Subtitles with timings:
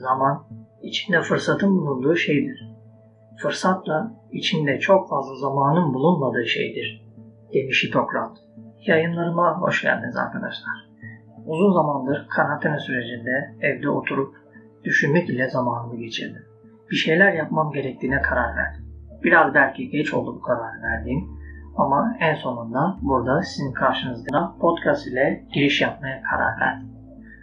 [0.00, 0.44] Zaman
[0.82, 2.70] içinde fırsatın bulunduğu şeydir.
[3.42, 7.06] Fırsat da içinde çok fazla zamanın bulunmadığı şeydir,
[7.54, 8.38] demiş Hipokrat.
[8.86, 10.90] Yayınlarıma hoş geldiniz arkadaşlar.
[11.46, 14.34] Uzun zamandır karantina sürecinde evde oturup
[14.84, 16.42] düşünmek ile zamanımı geçirdim.
[16.90, 18.84] Bir şeyler yapmam gerektiğine karar verdim.
[19.22, 21.28] Biraz belki geç oldu bu karar verdiğim
[21.76, 26.88] ama en sonunda burada sizin karşınızda podcast ile giriş yapmaya karar verdim.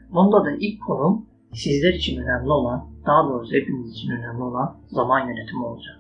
[0.10, 5.20] Bunda da ilk konum sizler için önemli olan, daha doğrusu hepimiz için önemli olan zaman
[5.30, 6.00] yönetimi olacak.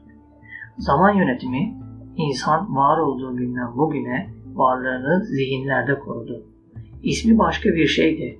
[0.78, 1.76] Zaman yönetimi
[2.18, 6.46] insan var olduğu günden bugüne varlığını zihinlerde korudu.
[7.04, 8.40] İsmi başka bir şeydi.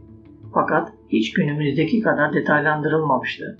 [0.54, 3.58] Fakat hiç günümüzdeki kadar detaylandırılmamıştı.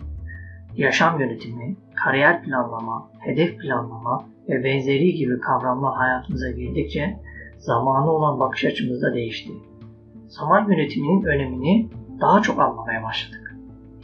[0.76, 7.20] Yaşam yönetimi, kariyer planlama, hedef planlama ve benzeri gibi kavramlar hayatımıza girdikçe
[7.58, 9.52] zamanı olan bakış açımız da değişti.
[10.28, 11.90] Zaman yönetiminin önemini
[12.22, 13.56] daha çok anlamaya başladık.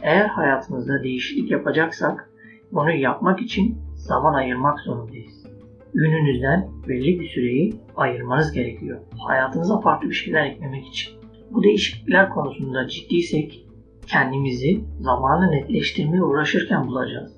[0.02, 2.30] Eğer hayatımızda değişiklik yapacaksak
[2.72, 5.46] bunu yapmak için zaman ayırmak zorundayız.
[5.94, 9.00] Gününüzden belli bir süreyi ayırmanız gerekiyor.
[9.26, 11.12] Hayatınıza farklı bir şeyler eklemek için.
[11.50, 13.66] Bu değişiklikler konusunda ciddiysek
[14.06, 17.32] kendimizi zamanı netleştirmeye uğraşırken bulacağız.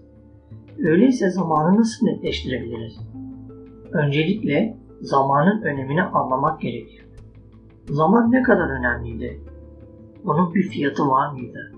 [0.78, 3.00] Öyleyse zamanı nasıl netleştirebiliriz?
[3.92, 7.06] Öncelikle zamanın önemini anlamak gerekiyor.
[7.88, 9.40] Zaman ne kadar önemliydi?
[10.26, 11.72] Bunun bir fiyatı var mıydı?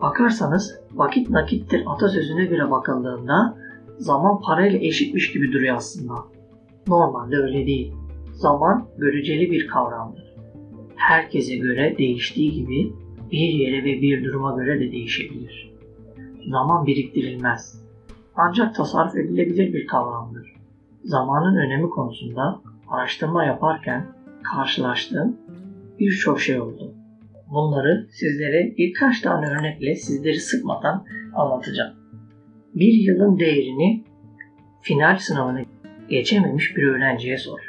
[0.00, 3.56] Bakarsanız vakit nakittir atasözüne göre bakıldığında
[3.98, 6.14] zaman parayla eşitmiş gibi duruyor aslında.
[6.86, 7.92] Normalde öyle değil.
[8.32, 10.34] Zaman göreceli bir kavramdır.
[10.96, 12.92] Herkese göre değiştiği gibi
[13.32, 15.72] bir yere ve bir duruma göre de değişebilir.
[16.50, 17.82] Zaman biriktirilmez.
[18.36, 20.54] Ancak tasarruf edilebilir bir kavramdır.
[21.04, 24.06] Zamanın önemi konusunda araştırma yaparken
[24.42, 25.36] karşılaştığım
[26.00, 26.91] birçok şey oldu.
[27.52, 31.94] Bunları sizlere birkaç tane örnekle sizleri sıkmadan anlatacağım.
[32.74, 34.04] Bir yılın değerini
[34.80, 35.64] final sınavını
[36.08, 37.60] geçememiş bir öğrenciye sor.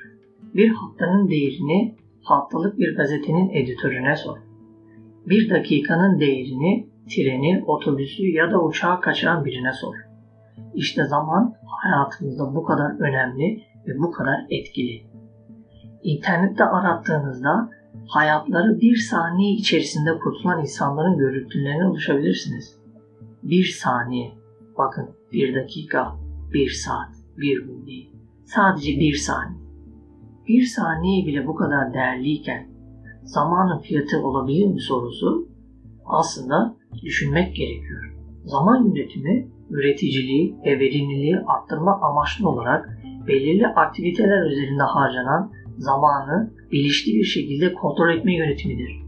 [0.56, 4.38] Bir haftanın değerini haftalık bir gazetenin editörüne sor.
[5.26, 9.96] Bir dakikanın değerini treni, otobüsü ya da uçağı kaçıran birine sor.
[10.74, 15.02] İşte zaman hayatımızda bu kadar önemli ve bu kadar etkili.
[16.04, 17.70] İnternette arattığınızda
[18.08, 22.80] hayatları bir saniye içerisinde kurtulan insanların görüntülerine ulaşabilirsiniz.
[23.44, 24.32] Bir saniye,
[24.78, 26.16] bakın bir dakika,
[26.54, 28.12] bir saat, bir gün değil.
[28.46, 29.64] Sadece bir saniye.
[30.48, 32.68] Bir saniye bile bu kadar değerliyken
[33.24, 35.48] zamanın fiyatı olabilir mi sorusu
[36.06, 38.16] aslında düşünmek gerekiyor.
[38.46, 47.24] Zaman yönetimi üreticiliği ve verimliliği arttırma amaçlı olarak belirli aktiviteler üzerinde harcanan zamanı bilinçli bir
[47.24, 49.04] şekilde kontrol etme yönetimidir.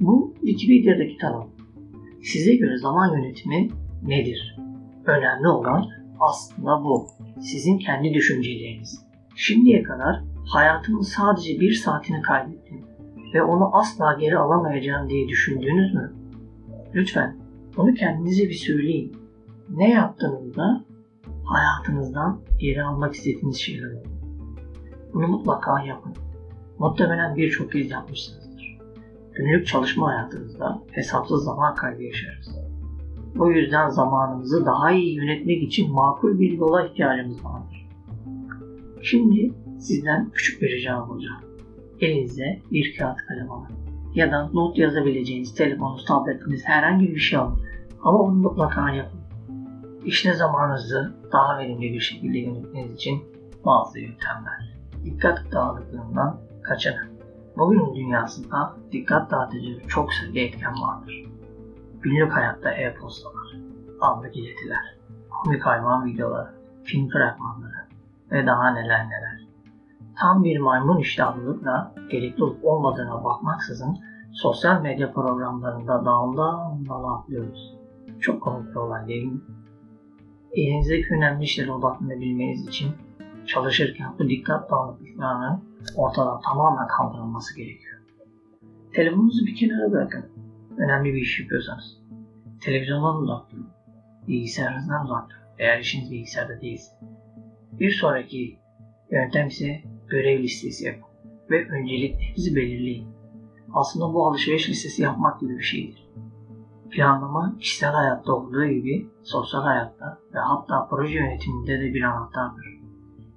[0.00, 1.48] Bu Wikipedia'daki tanım.
[2.22, 3.68] Size göre zaman yönetimi
[4.02, 4.56] nedir?
[5.06, 5.88] Önemli olan
[6.20, 7.06] aslında bu.
[7.40, 9.04] Sizin kendi düşünceleriniz.
[9.36, 12.84] Şimdiye kadar hayatımın sadece bir saatini kaybettim
[13.34, 16.12] ve onu asla geri alamayacağım diye düşündünüz mü?
[16.94, 17.36] Lütfen
[17.76, 19.16] bunu kendinize bir söyleyin.
[19.70, 20.84] Ne yaptığınızda
[21.44, 24.13] hayatınızdan geri almak istediğiniz şeyler olur.
[25.14, 26.12] Bunu mutlaka yapın.
[26.78, 28.78] Muhtemelen birçok kez yapmışsınızdır.
[29.32, 32.58] Günlük çalışma hayatınızda hesapsız zaman kaybı yaşarız.
[33.34, 37.88] Bu yüzden zamanımızı daha iyi yönetmek için makul bir yola ihtiyacımız vardır.
[39.02, 41.44] Şimdi sizden küçük bir ricam olacak.
[42.00, 43.68] Elinize bir kağıt kalem alın.
[44.14, 47.60] Ya da not yazabileceğiniz telefonunuz, tabletiniz herhangi bir şey alın.
[48.02, 49.20] Ama onu mutlaka yapın.
[50.04, 53.22] İşte zamanınızı daha verimli bir şekilde yönetmeniz için
[53.64, 54.74] bazı yöntemler.
[55.04, 57.14] Dikkat dağınıklığından kaçının.
[57.56, 61.24] Bugünün dünyasında dikkat dağıtıcı çok sayıda etken vardır.
[62.00, 63.56] Günlük hayatta e-postalar,
[64.00, 64.96] anlık iletiler,
[65.30, 66.54] komik hayvan videoları,
[66.84, 67.88] film fragmanları
[68.32, 69.46] ve daha neler neler.
[70.18, 73.96] Tam bir maymun iştahlılıkla gerekli olup olmadığına bakmaksızın
[74.32, 77.74] sosyal medya programlarında daldan dala atlıyoruz.
[78.20, 79.40] Çok komik bir olay değil mi?
[80.52, 82.90] Elinizdeki önemli işlere odaklanabilmeniz için
[83.46, 85.64] çalışırken bu dikkat dağınıklıklarının
[85.96, 88.00] ortadan tamamen kaldırılması gerekiyor.
[88.94, 90.24] Telefonunuzu bir kenara bırakın.
[90.78, 91.98] Önemli bir iş yapıyorsanız.
[92.60, 93.68] Televizyondan uzak durun.
[94.28, 95.40] Bilgisayarınızdan uzak durun.
[95.58, 96.92] Eğer işiniz bilgisayarda değilse.
[97.72, 98.58] Bir sonraki
[99.10, 101.04] yöntem ise görev listesi yapın.
[101.50, 103.08] Ve önceliklerinizi belirleyin.
[103.72, 106.08] Aslında bu alışveriş listesi yapmak gibi bir şeydir.
[106.90, 112.83] Planlama kişisel hayatta olduğu gibi sosyal hayatta ve hatta proje yönetiminde de bir anahtardır.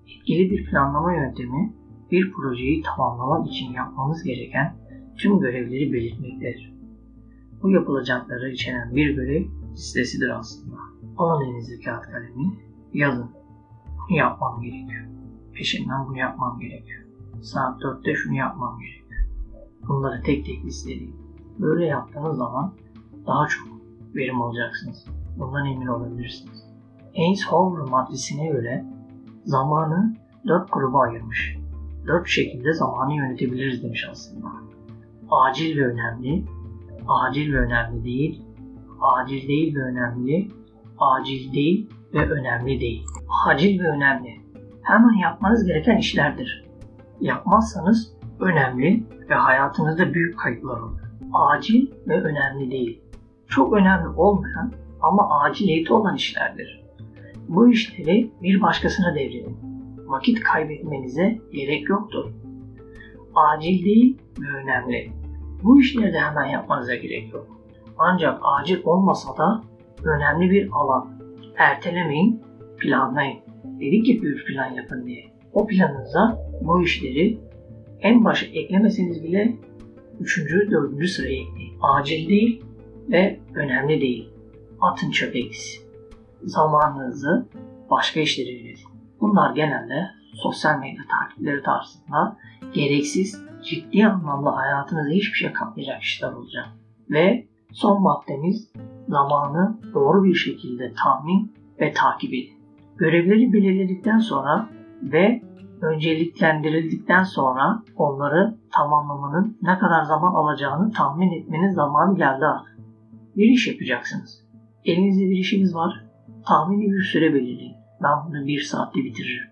[0.07, 1.73] Etkili bir planlama yöntemi
[2.11, 4.75] bir projeyi tamamlamak için yapmamız gereken
[5.17, 6.73] tüm görevleri belirtmektedir.
[7.63, 10.75] Bu yapılacakları içeren bir görev listesidir aslında.
[11.17, 12.53] Alın elinize kağıt kalemi,
[12.93, 13.31] yazın.
[14.09, 15.05] Bunu yapmam gerekiyor.
[15.53, 17.03] Peşinden bunu yapmam gerekiyor.
[17.41, 19.21] Saat 4'te şunu yapmam gerekiyor.
[19.87, 21.15] Bunları tek tek listeleyin.
[21.59, 22.73] Böyle yaptığınız zaman
[23.27, 23.67] daha çok
[24.15, 25.05] verim alacaksınız.
[25.39, 26.67] Bundan emin olabilirsiniz.
[27.13, 28.85] Eisenhower maddesine göre
[29.47, 30.15] zamanı
[30.47, 31.57] dört gruba ayırmış.
[32.07, 34.47] Dört şekilde zamanı yönetebiliriz demiş aslında.
[35.29, 36.45] Acil ve önemli,
[37.07, 38.43] acil ve önemli değil,
[39.01, 40.47] acil değil ve önemli,
[40.97, 43.05] acil değil ve önemli değil.
[43.47, 44.41] Acil ve önemli.
[44.81, 46.65] Hemen yapmanız gereken işlerdir.
[47.21, 50.99] Yapmazsanız önemli ve hayatınızda büyük kayıplar olur.
[51.33, 53.01] Acil ve önemli değil.
[53.47, 54.71] Çok önemli olmayan
[55.01, 56.86] ama aciliyeti olan işlerdir.
[57.47, 59.57] Bu işleri bir başkasına devredin.
[60.05, 62.31] Vakit kaybetmenize gerek yoktur.
[63.35, 65.11] Acil değil ve önemli.
[65.63, 67.47] Bu işleri de hemen yapmanıza gerek yok.
[67.97, 69.63] Ancak acil olmasa da
[70.03, 71.17] önemli bir alan.
[71.57, 72.41] Ertelemeyin,
[72.77, 73.39] planlayın.
[73.79, 75.23] Dedik ya bir plan yapın diye.
[75.53, 77.39] O planınıza bu işleri
[78.01, 79.55] en başa eklemeseniz bile
[80.19, 81.73] üçüncü, dördüncü sıraya ekleyin.
[81.81, 82.63] Acil değil
[83.09, 84.29] ve önemli değil.
[84.81, 85.39] Atın çöpe
[86.43, 87.49] Zamanınızı
[87.89, 88.89] başka işlere yönetin.
[89.21, 92.37] Bunlar genelde sosyal medya takipleri tarzında
[92.73, 96.65] gereksiz, ciddi anlamda hayatınıza hiçbir şey katmayacak işler olacak.
[97.09, 98.71] Ve son maddemiz
[99.07, 102.57] zamanı doğru bir şekilde tahmin ve takip edin.
[102.97, 104.69] Görevleri belirledikten sonra
[105.01, 105.41] ve
[105.81, 112.77] önceliklendirildikten sonra onları tamamlamanın ne kadar zaman alacağını tahmin etmenin zamanı geldi artık.
[113.35, 114.43] Bir iş yapacaksınız.
[114.85, 116.06] Elinizde bir işiniz var.
[116.47, 117.75] Tahmini bir süre belirleyin.
[118.03, 119.49] Ben bunu bir saatte bitiririm.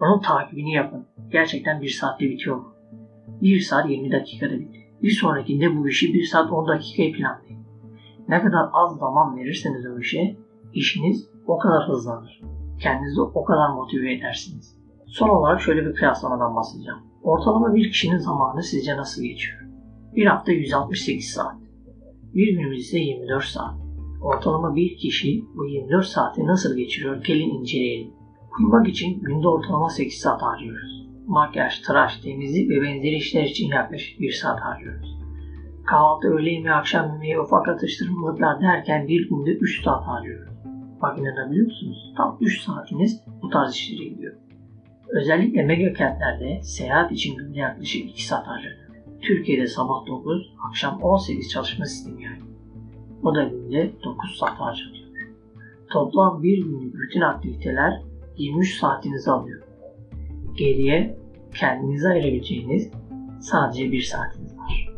[0.00, 1.06] Onun takibini yapın.
[1.32, 2.74] Gerçekten bir saatte bitiyor mu?
[3.42, 4.78] Bir saat 20 dakikada bitti.
[5.02, 7.66] Bir sonrakinde bu işi bir saat 10 dakikaya planlayın.
[8.28, 10.36] Ne kadar az zaman verirseniz o işe,
[10.72, 12.40] işiniz o kadar hızlanır.
[12.80, 14.78] Kendinizi o kadar motive edersiniz.
[15.06, 17.00] Son olarak şöyle bir kıyaslamadan bahsedeceğim.
[17.22, 19.60] Ortalama bir kişinin zamanı sizce nasıl geçiyor?
[20.16, 21.56] Bir hafta 168 saat.
[22.34, 23.83] Bir günümüz ise 24 saat.
[24.24, 28.10] Ortalama bir kişi bu 24 saati nasıl geçiriyor gelin inceleyelim.
[28.58, 31.06] Uyumak için günde ortalama 8 saat harcıyoruz.
[31.26, 35.18] Makyaj, tıraş, temizlik ve benzeri işler için yaklaşık 1 saat harcıyoruz.
[35.86, 40.54] Kahvaltı, öğle yemeği, akşam yemeği, ufak atıştırmalıklar derken bir günde 3 saat harcıyoruz.
[41.02, 42.12] Bak inanabiliyor musunuz?
[42.16, 44.34] Tam 3 saatiniz bu tarz işlere gidiyor.
[45.08, 48.84] Özellikle mega kentlerde seyahat için günde yaklaşık 2 saat harcanıyor.
[49.22, 52.33] Türkiye'de sabah 9, akşam 18 çalışma sistemi yani.
[53.24, 55.08] O da günde 9 saat harcanıyor.
[55.90, 58.02] Toplam bir günlük bütün aktiviteler
[58.36, 59.62] 23 saatinizi alıyor.
[60.56, 61.18] Geriye
[61.54, 62.90] kendinize ayırabileceğiniz
[63.40, 64.92] sadece bir saatiniz var.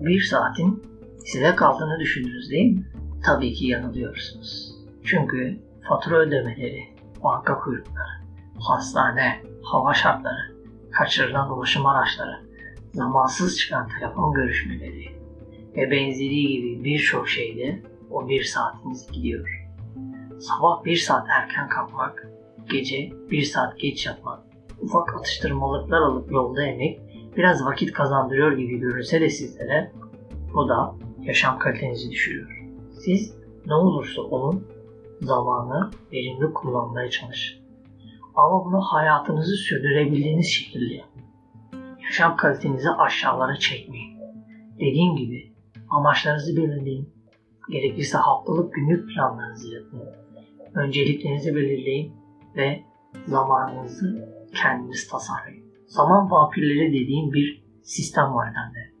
[0.00, 0.82] Bir saatin
[1.18, 2.86] size kaldığını düşündünüz değil mi?
[3.24, 4.74] Tabii ki yanılıyorsunuz.
[5.04, 5.58] Çünkü
[5.88, 6.84] fatura ödemeleri,
[7.24, 8.24] banka kuyrukları,
[8.58, 10.54] hastane, hava şartları,
[10.90, 12.38] kaçırılan ulaşım araçları,
[12.92, 15.23] zamansız çıkan telefon görüşmeleri
[15.76, 19.66] ve benzeri gibi birçok şeyde o bir saatiniz gidiyor.
[20.38, 22.28] Sabah bir saat erken kalkmak,
[22.70, 24.40] gece bir saat geç yatmak,
[24.80, 27.00] ufak atıştırmalıklar alıp yolda yemek
[27.36, 29.92] biraz vakit kazandırıyor gibi görünse de sizlere
[30.54, 32.64] bu da yaşam kalitenizi düşürüyor.
[33.04, 33.34] Siz
[33.66, 34.66] ne olursa olun
[35.20, 37.64] zamanı verimli kullanmaya çalışın.
[38.34, 41.04] Ama bunu hayatınızı sürdürebildiğiniz şekilde.
[42.02, 44.18] Yaşam kalitenizi aşağılara çekmeyin.
[44.80, 45.53] Dediğim gibi
[45.94, 47.14] amaçlarınızı belirleyin.
[47.70, 50.02] Gerekirse haftalık günlük planlarınızı yapın.
[50.74, 52.12] Önceliklerinizi belirleyin
[52.56, 52.82] ve
[53.26, 55.64] zamanınızı kendiniz tasarlayın.
[55.86, 58.94] Zaman vampirleri dediğim bir sistem var bende.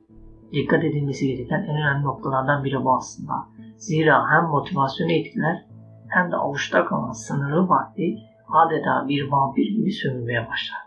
[0.52, 3.32] Dikkat edilmesi gereken en önemli noktalardan biri bu aslında.
[3.76, 5.66] Zira hem motivasyonu etkiler
[6.08, 8.16] hem de avuçta kalan sınırlı vakti
[8.48, 10.80] adeta bir vampir gibi sömürmeye başlar.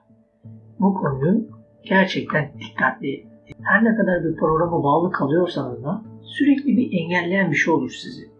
[0.79, 1.47] Bu konuyu
[1.83, 3.27] gerçekten dikkatli
[3.63, 8.31] her ne kadar bir programa bağlı kalıyorsanız da sürekli bir engelleyen bir şey olur sizi.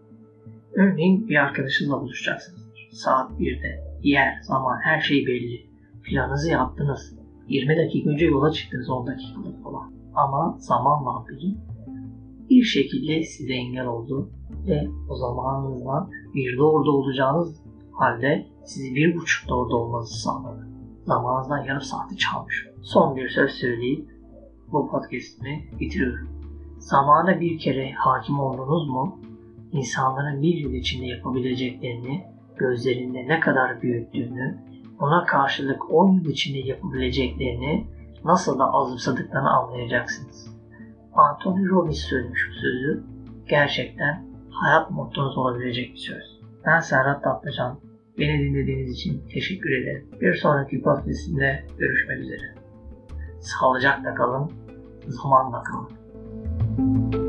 [0.74, 2.68] Örneğin bir arkadaşınızla buluşacaksınız.
[2.92, 5.68] Saat 1'de yer, zaman her şey belli.
[6.04, 7.18] Planınızı yaptınız.
[7.48, 9.94] 20 dakika önce yola çıktınız 10 dakikalık falan.
[10.16, 11.56] Ama zaman vampiri
[12.50, 14.30] bir şekilde size engel oldu
[14.68, 17.62] ve o zamanınızdan bir de orada olacağınız
[17.92, 20.68] halde sizi bir buçukta orada olmanızı sağladı.
[21.06, 22.68] Zamanınızdan yarım saati çalmış.
[22.82, 24.10] Son bir söz söyleyip
[24.72, 26.30] bu podcast'imi bitiriyorum.
[26.80, 29.20] Zamana bir kere hakim oldunuz mu?
[29.72, 32.26] İnsanların bir yıl içinde yapabileceklerini,
[32.58, 34.58] gözlerinde ne kadar büyüttüğünü,
[35.00, 37.88] buna karşılık 10 yıl içinde yapabileceklerini
[38.26, 40.58] nasıl da azımsadıklarını anlayacaksınız.
[41.14, 43.04] Anthony Robbins söylemiş bu sözü.
[43.50, 46.40] Gerçekten hayat mottonuz olabilecek bir söz.
[46.66, 47.80] Ben Serhat Tatlıcan.
[48.20, 50.10] Beni dinlediğiniz için teşekkür ederim.
[50.22, 52.67] Bir sonraki podcastimde görüşmek üzere.
[53.48, 54.52] Sağlıcakla kalın,
[55.08, 57.27] zamanla kalın.